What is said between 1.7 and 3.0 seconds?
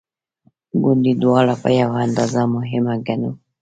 یوه اندازه مهمه